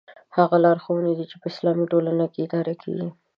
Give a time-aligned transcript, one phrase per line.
[0.37, 3.09] هغه لارښوونې دي چې اسلامي ټولنه اداره کېږي.